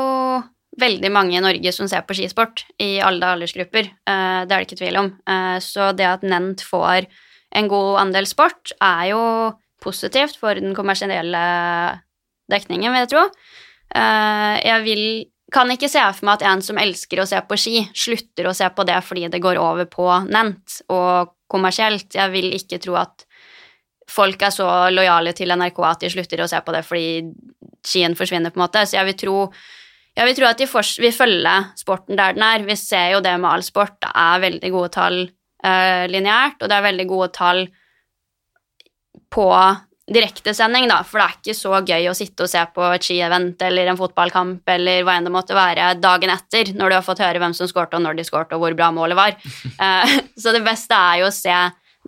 veldig 0.81 1.11
mange 1.11 1.35
i 1.37 1.43
Norge 1.43 1.73
som 1.75 1.89
ser 1.91 2.05
på 2.07 2.15
skisport 2.15 2.63
i 2.81 2.99
alle 3.03 3.33
aldersgrupper. 3.35 3.89
eh, 4.07 4.45
Det 4.45 4.51
er 4.51 4.59
det 4.59 4.67
ikke 4.67 4.79
tvil 4.85 4.97
om. 4.97 5.09
Eh, 5.27 5.59
Så 5.59 5.91
det 5.95 6.05
at 6.07 6.23
Nent 6.23 6.61
får 6.61 7.07
en 7.53 7.67
god 7.67 7.99
andel 7.99 8.25
sport, 8.25 8.71
er 8.81 9.09
jo 9.11 9.53
positivt 9.81 10.37
for 10.39 10.53
den 10.55 10.73
kommersielle 10.75 11.99
dekningen, 12.49 12.91
vil 12.93 13.01
jeg 13.03 13.09
tro. 13.09 13.25
Eh, 13.95 14.61
Jeg 14.63 14.83
vil, 14.83 15.25
kan 15.51 15.67
ikke 15.69 15.89
se 15.89 15.99
for 15.99 16.25
meg 16.25 16.41
at 16.41 16.47
en 16.47 16.61
som 16.61 16.77
elsker 16.77 17.19
å 17.19 17.27
se 17.27 17.41
på 17.41 17.57
ski, 17.57 17.89
slutter 17.93 18.47
å 18.47 18.55
se 18.55 18.69
på 18.69 18.85
det 18.85 19.03
fordi 19.03 19.29
det 19.29 19.41
går 19.41 19.57
over 19.57 19.85
på 19.85 20.29
Nent 20.29 20.81
og 20.89 21.33
kommersielt. 21.51 22.13
Jeg 22.13 22.31
vil 22.31 22.53
ikke 22.53 22.79
tro 22.79 22.95
at 22.95 23.25
folk 24.11 24.41
er 24.43 24.53
så 24.53 24.67
lojale 24.93 25.33
til 25.37 25.53
NRK 25.55 25.83
at 25.87 26.03
de 26.03 26.11
slutter 26.13 26.43
å 26.43 26.49
se 26.51 26.59
på 26.63 26.75
det 26.75 26.83
fordi 26.87 27.11
skien 27.87 28.15
forsvinner, 28.17 28.53
på 28.53 28.59
en 28.59 28.65
måte. 28.65 28.85
Så 28.85 28.97
jeg 28.97 29.09
vil 29.09 29.19
tro, 29.19 29.35
jeg 30.17 30.29
vil 30.29 30.37
tro 30.37 30.49
at 30.49 30.61
de 30.61 30.67
vil 31.01 31.15
følge 31.15 31.53
sporten 31.79 32.19
der 32.19 32.35
den 32.37 32.45
er. 32.45 32.65
Vi 32.67 32.77
ser 32.79 33.15
jo 33.15 33.21
det 33.25 33.35
med 33.39 33.51
all 33.51 33.65
sport. 33.65 33.97
Det 34.03 34.11
er 34.11 34.43
veldig 34.43 34.73
gode 34.73 34.91
tall 34.93 35.21
uh, 35.25 36.03
lineært, 36.11 36.59
og 36.61 36.69
det 36.69 36.77
er 36.77 36.89
veldig 36.89 37.07
gode 37.09 37.31
tall 37.37 37.65
på 39.31 39.47
direktesending, 40.11 40.89
da, 40.91 40.97
for 41.07 41.21
det 41.21 41.25
er 41.25 41.35
ikke 41.37 41.55
så 41.55 41.77
gøy 41.87 42.07
å 42.09 42.15
sitte 42.17 42.43
og 42.43 42.51
se 42.51 42.61
på 42.75 42.83
et 42.91 43.05
skievent 43.05 43.61
eller 43.63 43.87
en 43.87 43.99
fotballkamp 43.99 44.71
eller 44.73 45.05
hva 45.07 45.15
enn 45.15 45.29
det 45.29 45.31
måtte 45.31 45.55
være 45.55 45.93
dagen 46.01 46.33
etter, 46.33 46.73
når 46.75 46.91
du 46.91 46.95
har 46.97 47.05
fått 47.05 47.21
høre 47.23 47.39
hvem 47.39 47.55
som 47.55 47.69
skårte, 47.69 47.95
og 47.95 48.03
når 48.03 48.19
de 48.19 48.25
skårte, 48.27 48.57
og 48.57 48.65
hvor 48.65 48.75
bra 48.75 48.89
målet 48.95 49.19
var. 49.19 49.37
Uh, 49.79 50.17
så 50.41 50.51
det 50.55 50.65
beste 50.67 50.97
er 50.97 51.21
jo 51.21 51.29
å 51.29 51.35
se 51.35 51.55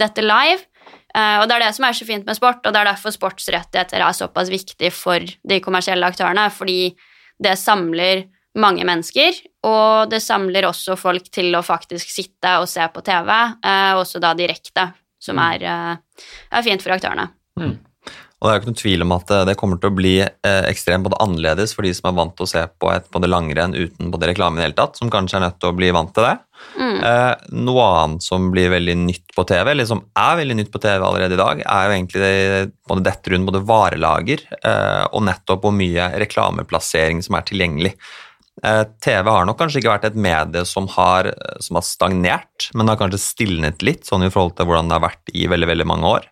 dette 0.02 0.26
live. 0.26 0.66
Eh, 1.14 1.38
og 1.40 1.48
det 1.48 1.58
er 1.58 1.66
det 1.68 1.74
som 1.78 1.86
er 1.86 1.98
så 1.98 2.08
fint 2.08 2.26
med 2.26 2.38
sport, 2.38 2.64
og 2.66 2.74
det 2.74 2.82
er 2.82 2.90
derfor 2.90 3.14
sportsrettigheter 3.14 4.02
er 4.02 4.18
såpass 4.18 4.50
viktig 4.50 4.90
for 4.96 5.22
de 5.22 5.60
kommersielle 5.62 6.08
aktørene, 6.10 6.48
fordi 6.54 6.96
det 7.44 7.54
samler 7.62 8.26
mange 8.58 8.86
mennesker, 8.86 9.38
og 9.66 10.10
det 10.12 10.22
samler 10.22 10.68
også 10.68 10.98
folk 10.98 11.30
til 11.34 11.54
å 11.58 11.64
faktisk 11.66 12.10
sitte 12.14 12.58
og 12.62 12.68
se 12.70 12.86
på 12.94 13.02
TV, 13.06 13.32
eh, 13.66 13.94
også 13.98 14.22
da 14.22 14.34
direkte, 14.38 14.92
som 15.22 15.40
er, 15.42 15.64
eh, 15.64 16.26
er 16.52 16.66
fint 16.66 16.82
for 16.82 16.94
aktørene. 16.94 17.30
Mm. 17.60 17.78
Og 18.44 18.50
det 18.50 18.52
er 18.52 18.58
jo 18.58 18.62
ikke 18.62 18.72
noen 18.74 18.82
tvil 18.82 19.04
om 19.06 19.14
at 19.16 19.30
eh, 19.32 19.46
det 19.48 19.56
kommer 19.60 19.80
til 19.80 19.88
å 19.88 19.96
bli 19.96 20.18
eh, 20.20 20.64
ekstremt 20.68 21.06
både 21.08 21.20
annerledes 21.24 21.72
for 21.72 21.88
de 21.88 21.94
som 21.96 22.10
er 22.10 22.18
vant 22.18 22.34
til 22.36 22.44
å 22.44 22.52
se 22.52 22.64
på 22.76 22.90
et 22.92 23.06
både 23.16 23.30
langrenn 23.32 23.72
uten 23.72 24.10
både 24.12 24.34
reklame 24.34 24.60
i 24.60 24.60
det 24.60 24.66
hele 24.68 24.76
tatt, 24.82 25.00
som 25.00 25.12
kanskje 25.12 25.40
er 25.40 25.46
nødt 25.46 25.62
til 25.64 25.72
å 25.72 25.78
bli 25.78 25.92
vant 25.96 26.12
til 26.12 26.28
det. 26.28 26.34
Mm. 26.76 26.98
Eh, 27.08 27.46
noe 27.64 27.86
annet 28.02 28.26
som 28.28 28.50
blir 28.52 28.74
veldig 28.74 28.98
nytt 29.00 29.32
på 29.38 29.46
TV, 29.48 29.72
eller 29.72 29.88
som 29.88 30.04
er 30.20 30.36
veldig 30.42 30.58
nytt 30.60 30.74
på 30.74 30.82
TV 30.84 30.98
allerede 31.08 31.38
i 31.38 31.40
dag, 31.40 31.64
er 31.64 31.88
jo 31.88 31.96
egentlig 31.96 32.24
det, 32.26 32.68
både 32.92 33.06
dette 33.08 33.32
rundt 33.32 33.48
både 33.48 33.64
varelager 33.72 34.44
og 35.14 35.24
nettopp 35.24 35.64
hvor 35.64 35.74
mye 35.76 36.10
reklameplassering 36.20 37.24
som 37.24 37.40
er 37.40 37.48
tilgjengelig. 37.48 37.94
TV 39.04 39.30
har 39.32 39.48
nok 39.48 39.58
kanskje 39.60 39.80
ikke 39.80 39.92
vært 39.92 40.10
et 40.12 40.20
medie 40.20 40.62
som 40.68 40.86
har, 40.94 41.32
som 41.64 41.80
har 41.80 41.86
stagnert, 41.88 42.68
men 42.76 42.92
har 42.92 43.00
kanskje 43.00 43.24
stilnet 43.24 43.84
litt, 43.84 44.04
sånn 44.08 44.28
i 44.28 44.32
forhold 44.32 44.58
til 44.60 44.70
hvordan 44.70 44.92
det 44.92 45.00
har 45.00 45.08
vært 45.08 45.34
i 45.34 45.48
veldig, 45.52 45.72
veldig 45.72 45.90
mange 45.90 46.12
år. 46.20 46.30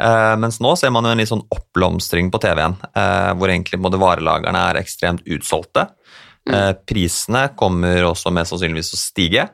Eh, 0.00 0.34
mens 0.40 0.60
nå 0.64 0.72
ser 0.80 0.92
man 0.94 1.04
jo 1.04 1.12
en 1.12 1.20
litt 1.20 1.30
sånn 1.30 1.46
oppblomstring 1.52 2.30
på 2.32 2.40
TV-en, 2.40 2.76
eh, 2.96 3.30
hvor 3.36 3.52
egentlig 3.52 3.80
både 3.84 4.00
varelagerne 4.00 4.62
er 4.70 4.80
ekstremt 4.80 5.26
utsolgte. 5.28 5.90
Eh, 6.50 6.72
prisene 6.88 7.50
kommer 7.56 8.06
også 8.08 8.32
mest 8.32 8.54
sannsynligvis 8.54 8.94
å 8.96 9.00
stige. 9.00 9.48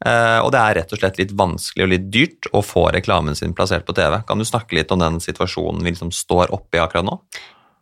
Eh, 0.00 0.38
og 0.40 0.52
det 0.54 0.60
er 0.60 0.76
rett 0.78 0.92
og 0.94 1.00
slett 1.00 1.18
litt 1.20 1.32
vanskelig 1.36 1.84
og 1.84 1.90
litt 1.92 2.06
dyrt 2.12 2.48
å 2.56 2.62
få 2.64 2.86
reklamen 2.94 3.36
sin 3.36 3.52
plassert 3.52 3.84
på 3.84 3.96
TV. 3.96 4.22
Kan 4.28 4.38
du 4.38 4.46
snakke 4.48 4.78
litt 4.78 4.92
om 4.94 5.02
den 5.02 5.18
situasjonen 5.20 5.82
vi 5.82 5.92
liksom 5.92 6.14
står 6.14 6.54
oppe 6.54 6.78
i 6.78 6.80
akkurat 6.80 7.04
nå? 7.04 7.18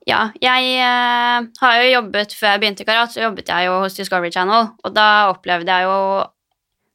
Ja, 0.08 0.30
jeg 0.40 0.80
har 0.80 1.74
jo 1.76 1.88
jobbet 1.92 2.32
Før 2.32 2.54
jeg 2.54 2.60
begynte 2.62 2.80
i 2.80 2.86
Karat, 2.88 3.12
så 3.12 3.26
jobbet 3.26 3.50
jeg 3.52 3.66
jo 3.68 3.74
hos 3.82 3.98
Discovery 3.98 4.30
Channel, 4.32 4.70
og 4.80 4.94
da 4.96 5.28
opplevde 5.28 5.68
jeg 5.68 5.84
jo 5.84 5.98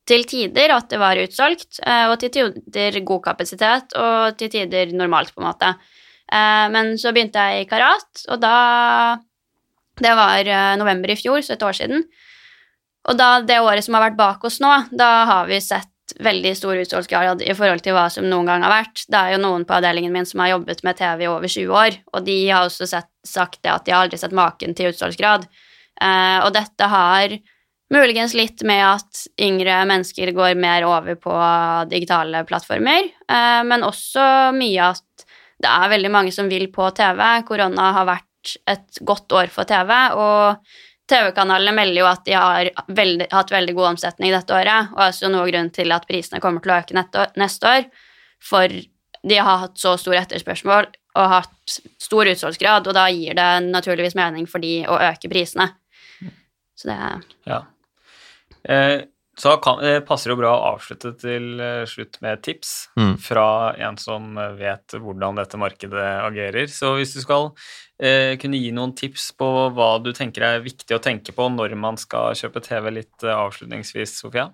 til 0.10 0.26
tider 0.28 0.74
at 0.76 0.90
det 0.92 1.00
var 1.02 1.20
utsolgt, 1.22 1.80
eh, 1.86 2.06
og 2.12 2.18
til 2.22 2.32
tider 2.34 3.00
god 3.08 3.24
kapasitet, 3.30 3.96
og 4.00 4.38
til 4.40 4.52
tider 4.52 4.92
normalt, 4.96 5.34
på 5.34 5.44
en 5.44 5.48
måte. 5.48 5.72
Eh, 6.28 6.66
men 6.74 6.94
så 7.00 7.14
begynte 7.16 7.40
jeg 7.40 7.64
i 7.64 7.70
Karat, 7.70 8.26
og 8.30 8.42
da 8.42 9.20
Det 9.94 10.10
var 10.18 10.42
eh, 10.42 10.76
november 10.76 11.12
i 11.14 11.16
fjor, 11.16 11.38
så 11.46 11.54
et 11.54 11.62
år 11.62 11.76
siden. 11.78 12.00
Og 13.06 13.16
da 13.16 13.42
det 13.46 13.60
året 13.62 13.86
som 13.86 13.94
har 13.94 14.10
vært 14.10 14.18
bak 14.18 14.44
oss 14.44 14.58
nå, 14.58 14.72
da 14.90 15.26
har 15.30 15.46
vi 15.46 15.60
sett 15.62 16.16
veldig 16.18 16.56
stor 16.58 16.80
utsolgsgrad 16.82 17.44
i 17.46 17.54
forhold 17.54 17.84
til 17.86 17.94
hva 17.94 18.08
som 18.10 18.26
noen 18.26 18.50
gang 18.50 18.66
har 18.66 18.74
vært. 18.74 19.04
Det 19.06 19.20
er 19.20 19.36
jo 19.36 19.44
noen 19.44 19.68
på 19.70 19.76
avdelingen 19.78 20.12
min 20.12 20.26
som 20.26 20.42
har 20.42 20.56
jobbet 20.56 20.82
med 20.82 20.98
TV 20.98 21.28
i 21.28 21.30
over 21.30 21.46
20 21.46 21.78
år, 21.78 22.00
og 22.10 22.26
de 22.26 22.40
har 22.50 22.66
også 22.66 22.90
sett, 22.90 23.12
sagt 23.22 23.62
det 23.62 23.70
at 23.70 23.86
de 23.86 23.94
har 23.94 24.08
aldri 24.08 24.18
sett 24.18 24.34
maken 24.34 24.74
til 24.74 24.90
utsolgsgrad. 24.90 25.46
Og 26.42 26.50
dette 26.58 26.90
har 26.90 27.38
muligens 27.94 28.34
litt 28.38 28.64
med 28.68 28.82
at 28.86 29.24
yngre 29.42 29.84
mennesker 29.90 30.32
går 30.36 30.56
mer 30.60 30.86
over 30.88 31.18
på 31.20 31.34
digitale 31.92 32.44
plattformer, 32.50 33.10
eh, 33.30 33.62
men 33.68 33.86
også 33.86 34.26
mye 34.58 34.92
at 34.94 35.28
det 35.64 35.72
er 35.72 35.92
veldig 35.94 36.12
mange 36.12 36.34
som 36.36 36.50
vil 36.52 36.68
på 36.74 36.90
TV. 36.98 37.22
Korona 37.48 37.92
har 37.96 38.10
vært 38.10 38.58
et 38.68 39.04
godt 39.08 39.32
år 39.32 39.52
for 39.54 39.70
TV, 39.70 39.94
og 40.20 40.66
TV-kanalene 41.10 41.76
melder 41.76 42.02
jo 42.02 42.08
at 42.10 42.24
de 42.28 42.36
har 42.36 42.70
veldig, 42.88 43.30
hatt 43.32 43.52
veldig 43.52 43.76
god 43.78 43.92
omsetning 43.94 44.34
dette 44.34 44.56
året, 44.56 44.92
og 44.96 45.06
også 45.08 45.32
noe 45.32 45.46
grunn 45.52 45.72
til 45.76 45.94
at 45.96 46.08
prisene 46.10 46.42
kommer 46.44 46.64
til 46.64 46.74
å 46.74 46.80
øke 46.82 47.30
neste 47.40 47.70
år, 47.70 47.88
for 48.44 48.76
de 49.24 49.40
har 49.40 49.62
hatt 49.62 49.80
så 49.80 49.96
stor 50.00 50.18
etterspørsmål 50.20 50.90
og 51.20 51.30
hatt 51.30 51.78
stor 52.02 52.28
utsolgsgrad, 52.32 52.90
og 52.90 52.98
da 52.98 53.06
gir 53.14 53.38
det 53.38 53.50
naturligvis 53.70 54.18
mening 54.20 54.50
for 54.50 54.64
de 54.64 54.82
å 54.90 54.98
øke 55.12 55.32
prisene. 55.32 55.70
Så 56.76 56.90
det 56.90 56.98
er 56.98 57.22
Ja. 57.46 57.62
Eh, 58.70 59.02
så 59.36 59.56
kan, 59.58 59.80
det 59.82 60.04
passer 60.06 60.30
jo 60.30 60.36
bra 60.38 60.52
å 60.54 60.76
avslutte 60.76 61.16
til 61.18 61.56
eh, 61.60 61.86
slutt 61.90 62.20
med 62.22 62.36
et 62.38 62.44
tips 62.46 62.74
Mm. 63.00 63.16
fra 63.18 63.74
en 63.82 63.98
som 63.98 64.36
vet 64.60 64.94
hvordan 64.94 65.40
dette 65.40 65.58
markedet 65.58 66.04
agerer. 66.28 66.68
Så 66.70 66.92
hvis 67.00 67.16
du 67.16 67.22
skal 67.24 67.48
eh, 67.98 68.38
kunne 68.38 68.60
gi 68.62 68.70
noen 68.72 68.94
tips 68.94 69.32
på 69.40 69.48
hva 69.74 69.96
du 70.06 70.12
tenker 70.14 70.46
er 70.46 70.62
viktig 70.62 70.94
å 70.94 71.02
tenke 71.02 71.34
på 71.34 71.50
når 71.50 71.74
man 71.76 71.98
skal 71.98 72.38
kjøpe 72.38 72.62
TV 72.62 72.92
litt 72.94 73.26
eh, 73.26 73.34
avslutningsvis, 73.34 74.14
Sofia? 74.22 74.52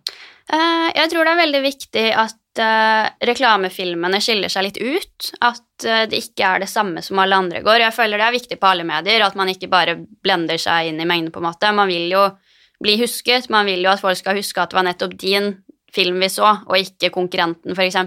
Eh, 0.47 0.87
Jeg 0.95 1.11
tror 1.11 1.27
det 1.27 1.33
er 1.35 1.43
veldig 1.43 1.61
viktig 1.67 2.05
at 2.15 2.63
eh, 2.63 3.09
reklamefilmene 3.33 4.19
skiller 4.23 4.49
seg 4.51 4.63
litt 4.69 4.79
ut. 4.79 5.31
At 5.43 5.85
eh, 5.87 6.05
det 6.07 6.23
ikke 6.23 6.53
er 6.55 6.63
det 6.63 6.69
samme 6.71 7.03
som 7.03 7.19
alle 7.19 7.35
andre 7.35 7.61
går. 7.67 7.83
Jeg 7.83 7.95
føler 7.99 8.15
det 8.17 8.29
er 8.31 8.37
viktig 8.39 8.59
på 8.63 8.71
alle 8.71 8.87
medier, 8.87 9.27
at 9.27 9.35
man 9.35 9.51
ikke 9.51 9.69
bare 9.71 9.97
blender 10.23 10.55
seg 10.61 10.93
inn 10.93 11.03
i 11.03 11.07
mengden. 11.09 11.33
på 11.35 11.43
en 11.43 11.49
måte. 11.51 11.75
Man 11.75 11.91
vil 11.91 12.07
jo 12.15 12.29
bli 12.79 12.95
husket, 13.01 13.49
man 13.51 13.67
vil 13.67 13.83
jo 13.83 13.91
at 13.91 14.01
folk 14.01 14.17
skal 14.19 14.39
huske 14.39 14.61
at 14.61 14.71
det 14.71 14.79
var 14.79 14.87
nettopp 14.87 15.17
din 15.19 15.51
film 15.93 16.21
vi 16.21 16.29
så, 16.31 16.51
og 16.69 16.77
ikke 16.77 17.09
konkurrenten, 17.11 17.73
f.eks. 17.73 17.97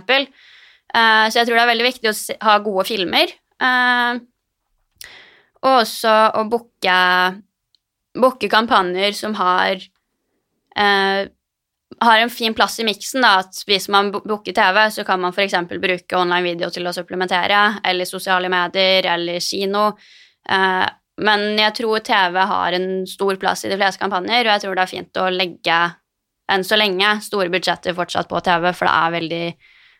Uh, 0.92 1.26
så 1.28 1.40
jeg 1.40 1.48
tror 1.48 1.56
det 1.56 1.62
er 1.64 1.72
veldig 1.72 1.88
viktig 1.88 2.10
å 2.10 2.16
ha 2.46 2.58
gode 2.62 2.86
filmer. 2.88 3.32
Eh, 3.62 4.20
og 5.62 5.76
også 5.84 6.12
å 6.40 6.42
booke 6.50 8.48
kampanjer 8.50 9.14
som 9.14 9.36
har 9.38 9.76
eh, 9.78 11.28
har 12.02 12.18
en 12.18 12.32
fin 12.32 12.54
plass 12.54 12.80
i 12.80 12.86
miksen. 12.86 13.24
at 13.24 13.62
Hvis 13.66 13.88
man 13.88 14.10
bo- 14.12 14.22
booker 14.24 14.52
TV, 14.52 14.90
så 14.90 15.04
kan 15.04 15.20
man 15.20 15.32
f.eks. 15.32 15.54
bruke 15.68 16.18
online 16.18 16.42
video 16.42 16.70
til 16.70 16.86
å 16.86 16.94
supplementere, 16.94 17.78
eller 17.84 18.08
sosiale 18.08 18.50
medier, 18.52 19.06
eller 19.14 19.40
kino. 19.40 19.92
Eh, 20.48 20.86
men 21.21 21.59
jeg 21.61 21.75
tror 21.76 22.00
TV 22.07 22.38
har 22.49 22.76
en 22.76 22.88
stor 23.09 23.37
plass 23.40 23.66
i 23.66 23.73
de 23.73 23.76
fleste 23.81 24.00
kampanjer, 24.00 24.47
og 24.47 24.54
jeg 24.54 24.64
tror 24.64 24.78
det 24.78 24.87
er 24.87 24.92
fint 24.95 25.21
å 25.21 25.28
legge, 25.33 25.81
enn 26.52 26.64
så 26.64 26.78
lenge, 26.81 27.19
store 27.25 27.52
budsjetter 27.52 27.97
fortsatt 27.97 28.31
på 28.31 28.40
TV, 28.45 28.71
for 28.73 28.88
det 28.88 28.95
er 28.97 29.14
veldig, 29.16 29.45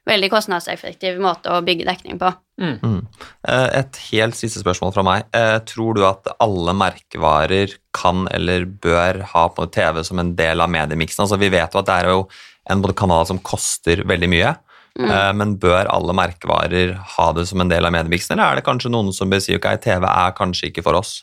veldig 0.09 0.31
kostnadseffektiv 0.33 1.21
måte 1.23 1.53
å 1.53 1.61
bygge 1.65 1.87
dekning 1.89 2.19
på. 2.21 2.33
Mm. 2.63 3.03
Eh, 3.49 3.69
Et 3.83 4.01
helt 4.13 4.39
siste 4.39 4.63
spørsmål 4.63 4.95
fra 4.97 5.05
meg. 5.07 5.29
Eh, 5.37 5.59
Tror 5.69 5.97
du 5.99 6.03
at 6.07 6.33
alle 6.43 6.75
merkevarer 6.77 7.77
kan 7.95 8.27
eller 8.33 8.65
bør 8.65 9.23
ha 9.35 9.47
på 9.53 9.69
TV 9.73 10.03
som 10.05 10.19
en 10.23 10.35
del 10.39 10.65
av 10.65 10.73
mediemiksen? 10.73 11.25
Altså, 11.25 11.41
vi 11.41 11.53
vet 11.53 11.73
jo 11.73 11.83
at 11.83 11.91
det 11.91 12.01
er 12.01 12.13
jo 12.13 12.27
en 12.71 12.83
kanal 12.95 13.27
som 13.27 13.41
koster 13.43 14.05
veldig 14.07 14.31
mye, 14.31 14.57
eh, 15.01 15.33
men 15.33 15.57
bør 15.63 15.89
alle 15.89 16.15
merkevarer 16.17 16.95
ha 17.17 17.29
det 17.33 17.47
som 17.49 17.61
en 17.61 17.69
del 17.73 17.85
av 17.85 17.93
mediemiksen, 17.95 18.35
eller 18.37 18.53
er 18.53 18.61
det 18.61 18.67
kanskje 18.67 18.93
noen 18.93 19.13
som 19.17 19.31
bør 19.33 19.41
si 19.45 19.57
ok, 19.57 19.69
TV 19.83 20.07
er 20.09 20.35
kanskje 20.37 20.69
ikke 20.71 20.85
for 20.85 20.99
oss? 21.01 21.23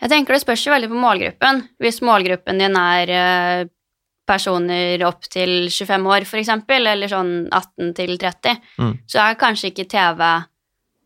Jeg 0.00 0.08
tenker 0.08 0.32
det 0.32 0.40
spørs 0.44 0.62
jo 0.64 0.72
veldig 0.72 0.88
på 0.88 0.96
målgruppen. 0.96 1.60
Hvis 1.82 2.00
målgruppen 2.00 2.60
din 2.62 2.76
er 2.80 3.10
eh, 3.12 3.68
personer 4.30 5.02
opp 5.04 5.26
til 5.28 5.68
25 5.68 6.06
år, 6.08 6.24
eksempel, 6.40 6.86
eller 6.86 7.10
sånn 7.10 7.48
18 7.50 7.94
til 7.98 8.16
30, 8.16 8.60
Mm. 8.78 8.94
så 9.06 9.18
er 9.24 9.40
kanskje 9.40 9.72
ikke 9.72 9.88
TV 9.90 10.44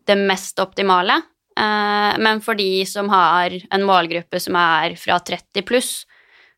det 0.07 0.19
mest 0.21 0.61
optimale. 0.61 1.23
Eh, 1.57 2.19
men 2.19 2.40
for 2.40 2.54
de 2.54 2.85
som 2.87 3.09
har 3.09 3.50
en 3.50 3.87
målgruppe 3.87 4.40
som 4.40 4.54
er 4.57 4.95
fra 5.00 5.19
30 5.19 5.62
pluss, 5.62 6.04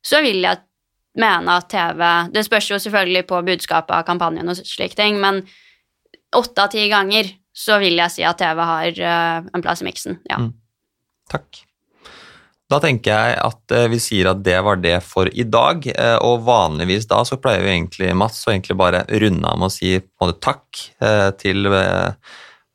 så 0.05 0.21
vil 0.23 0.43
jeg 0.43 0.59
mene 1.21 1.59
at 1.61 1.69
TV 1.73 2.03
Det 2.35 2.45
spørs 2.47 2.71
jo 2.71 2.81
selvfølgelig 2.83 3.25
på 3.29 3.43
budskapet 3.47 3.95
av 3.97 4.07
kampanjen 4.09 4.53
og 4.53 4.61
slike 4.61 4.99
ting, 4.99 5.21
men 5.23 5.45
åtte 6.37 6.65
av 6.65 6.73
ti 6.75 6.89
ganger 6.93 7.31
så 7.57 7.79
vil 7.81 7.97
jeg 7.97 8.13
si 8.13 8.27
at 8.27 8.39
TV 8.41 8.61
har 8.69 9.01
eh, 9.01 9.47
en 9.55 9.65
plass 9.65 9.81
i 9.81 9.87
miksen. 9.89 10.19
Ja. 10.29 10.43
Mm. 10.43 10.53
Takk. 11.33 11.63
Da 12.67 12.81
tenker 12.83 13.15
jeg 13.15 13.39
at 13.47 13.73
eh, 13.73 13.87
vi 13.93 14.01
sier 14.03 14.33
at 14.33 14.43
det 14.45 14.59
var 14.67 14.81
det 14.83 14.99
for 15.07 15.31
i 15.31 15.47
dag, 15.49 15.87
eh, 15.95 16.19
og 16.21 16.45
vanligvis 16.49 17.09
da 17.09 17.23
så 17.25 17.39
pleier 17.41 17.65
vi 17.65 17.73
egentlig, 17.79 18.11
Mats, 18.19 18.43
å 18.45 18.53
egentlig 18.53 18.77
bare 18.77 19.07
runde 19.09 19.49
av 19.49 19.63
med 19.63 19.71
å 19.71 19.73
si 19.73 19.95
måte 20.21 20.37
takk 20.45 20.85
til 21.41 21.71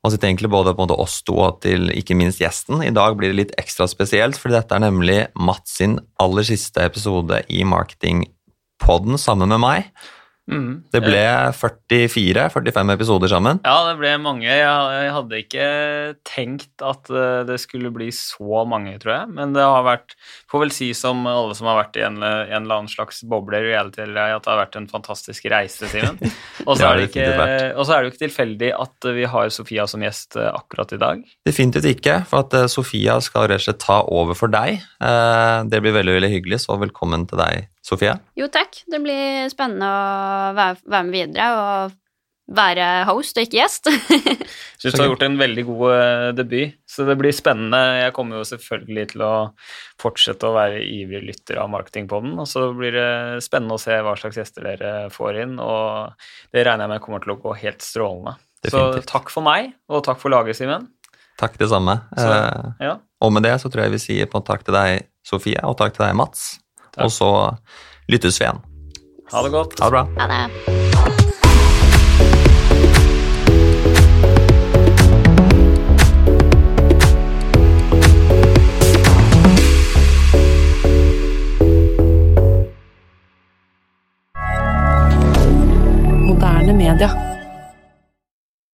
og 0.02 0.14
sitter 0.14 0.32
egentlig 0.32 0.50
både 0.50 0.74
på 0.74 0.82
en 0.82 0.88
måte 0.88 0.98
oss 1.02 1.20
to 1.28 1.36
og 1.38 1.60
til 1.62 1.92
ikke 1.94 2.18
minst 2.18 2.42
gjesten. 2.42 2.82
I 2.82 2.94
dag 2.94 3.14
blir 3.18 3.32
det 3.32 3.38
litt 3.38 3.54
ekstra 3.62 3.86
spesielt, 3.90 4.40
fordi 4.40 4.58
dette 4.58 4.78
er 4.78 4.84
nemlig 4.88 5.20
Mats 5.38 5.78
sin 5.78 6.00
aller 6.22 6.48
siste 6.48 6.82
episode 6.88 7.44
i 7.54 7.62
Marketingpodden 7.70 9.22
sammen 9.22 9.54
med 9.54 9.62
meg. 9.62 9.92
Mm. 10.52 10.84
Det 10.92 11.00
ble 11.04 11.22
44-45 11.56 12.94
episoder 12.96 13.32
sammen. 13.32 13.60
Ja, 13.64 13.76
det 13.88 13.96
ble 14.02 14.12
mange. 14.22 14.48
Jeg, 14.50 15.12
hadde 15.16 15.40
ikke 15.40 15.68
tenkt 16.28 16.84
at 16.86 17.10
eh, 17.12 17.42
det 17.48 17.58
skulle 17.64 17.92
bli 17.96 18.10
så 18.16 18.64
mange, 18.68 18.98
tror 19.02 19.14
jeg. 19.16 19.32
Men 19.38 19.56
det 19.56 19.64
har 19.66 19.86
vært 19.88 20.16
Får 20.52 20.66
vel 20.66 20.74
si 20.76 20.90
som 20.98 21.24
alle 21.30 21.56
som 21.56 21.70
har 21.72 21.78
vært 21.80 21.96
i 22.00 22.04
en, 22.04 22.18
en 22.20 22.52
eller 22.58 22.82
annen 22.82 22.92
slags 22.92 23.22
boble 23.28 23.62
i 23.62 23.70
reality, 23.70 24.04
at 24.04 24.12
det 24.44 24.52
har 24.52 24.60
vært 24.60 24.76
en 24.82 24.90
fantastisk 24.92 25.48
reise, 25.52 25.88
Simen. 25.92 26.20
Og 26.68 26.76
så 26.78 26.90
er, 26.92 27.00
det 27.00 27.08
ikke- 27.10 27.72
og 27.80 27.86
så 27.88 27.96
er 27.96 28.04
det 28.04 28.12
ikke 28.12 28.26
tilfeldig 28.28 28.70
at 28.76 29.08
vi 29.16 29.24
har 29.32 29.50
Sofia 29.54 29.88
som 29.90 30.04
gjest 30.04 30.36
eh, 30.38 30.50
akkurat 30.52 30.92
i 30.94 31.00
dag. 31.02 31.24
Definitivt 31.48 31.88
ikke, 31.90 32.18
for 32.30 32.44
at 32.46 32.54
eh, 32.60 32.68
Sofia 32.72 33.16
skal 33.24 33.48
rett 33.50 33.64
og 33.64 33.66
slett 33.70 33.82
ta 33.82 34.02
over 34.12 34.38
for 34.38 34.52
deg. 34.54 34.84
Det 35.72 35.80
blir 35.82 35.96
veldig 35.96 36.14
veldig 36.20 36.30
hyggelig, 36.36 36.62
så 36.66 36.76
velkommen 36.82 37.24
til 37.30 37.40
deg, 37.42 37.66
Sofia. 37.86 38.18
Jo, 38.38 38.48
takk. 38.54 38.84
Det 38.92 39.00
blir 39.02 39.50
spennende 39.52 39.88
å 39.90 40.54
være, 40.58 40.78
være 40.86 41.08
med 41.08 41.16
videre 41.18 41.48
og 41.58 41.98
være 42.52 42.86
host 43.08 43.38
og 43.40 43.46
ikke 43.46 43.60
gjest. 43.62 43.88
Syns 44.82 44.96
du 44.96 45.02
har 45.02 45.08
gjort 45.12 45.24
en 45.24 45.38
veldig 45.40 45.64
god 45.70 45.84
eh, 45.96 46.28
debut, 46.36 46.74
så 46.90 47.06
det 47.08 47.16
blir 47.20 47.34
spennende. 47.36 47.80
Jeg 48.02 48.14
kommer 48.18 48.42
jo 48.42 48.48
selvfølgelig 48.50 49.06
til 49.14 49.24
å 49.26 49.34
fortsette 50.02 50.50
å 50.50 50.56
være 50.58 50.82
ivrig 50.84 51.24
lytter 51.30 51.62
av 51.62 51.70
Marketingpodden, 51.72 52.34
og 52.42 52.50
så 52.50 52.68
blir 52.76 52.98
det 52.98 53.10
spennende 53.46 53.78
å 53.78 53.82
se 53.82 53.98
hva 54.04 54.16
slags 54.20 54.42
gjester 54.42 54.68
dere 54.68 54.94
får 55.14 55.42
inn, 55.46 55.60
og 55.64 56.12
det 56.52 56.66
regner 56.68 56.88
jeg 56.88 56.94
med 56.96 57.06
kommer 57.06 57.24
til 57.24 57.36
å 57.36 57.40
gå 57.46 57.56
helt 57.62 57.86
strålende. 57.86 58.36
Definitivt. 58.62 59.08
Så 59.08 59.14
takk 59.16 59.32
for 59.34 59.46
meg, 59.48 59.72
og 59.90 60.04
takk 60.06 60.20
for 60.22 60.34
laget, 60.34 60.60
Simen. 60.60 60.90
Takk 61.42 61.56
det 61.58 61.72
samme. 61.72 62.02
Så, 62.14 62.28
Eh, 62.28 62.74
ja. 62.90 62.98
Og 63.22 63.32
med 63.34 63.46
det 63.46 63.56
så 63.62 63.70
tror 63.72 63.86
jeg 63.86 63.96
vi 63.96 64.02
sier 64.02 64.28
på 64.30 64.42
takk 64.46 64.66
til 64.66 64.76
deg, 64.76 65.08
Sofie, 65.26 65.62
og 65.64 65.78
takk 65.80 65.96
til 65.96 66.04
deg, 66.08 66.18
Mats. 66.18 66.60
Takk. 66.92 67.06
Og 67.06 67.12
så 67.12 67.56
lyttes 68.12 68.40
vi 68.40 68.46
igjen. 68.46 68.60
Ha 69.32 69.44
det 69.44 69.52
godt. 69.52 69.80
Ha 69.80 69.86
det 69.86 69.92
bra. 69.92 70.04
Ha 70.20 70.28
det. 70.28 70.50
Moderne 86.28 86.74
media. 86.74 87.31